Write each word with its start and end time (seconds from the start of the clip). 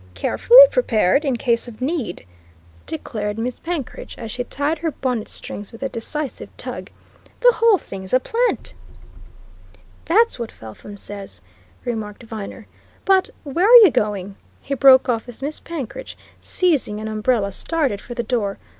"Carefully 0.15 0.65
prepared 0.71 1.23
in 1.23 1.37
case 1.37 1.67
of 1.67 1.79
need," 1.79 2.25
declared 2.87 3.37
Miss 3.37 3.59
Penkridge 3.59 4.17
as 4.17 4.31
she 4.31 4.43
tied 4.45 4.79
her 4.79 4.89
bonnet 4.89 5.29
strings 5.29 5.71
with 5.71 5.83
a 5.83 5.89
decisive 5.89 6.49
tug. 6.57 6.89
"The 7.41 7.51
whole 7.57 7.77
thing's 7.77 8.11
a 8.11 8.19
plant!" 8.19 8.73
"That's 10.05 10.39
what 10.39 10.51
Felpham 10.51 10.97
says," 10.97 11.39
remarked 11.85 12.23
Viner. 12.23 12.65
"But 13.05 13.29
where 13.43 13.67
are 13.67 13.85
you 13.85 13.91
going?" 13.91 14.37
he 14.59 14.73
broke 14.73 15.07
off 15.07 15.29
as 15.29 15.43
Miss 15.43 15.59
Penkridge, 15.59 16.17
seizing 16.41 16.99
an 16.99 17.07
umbrella, 17.07 17.51
started 17.51 18.01
for 18.01 18.15
the 18.15 18.23
door. 18.23 18.57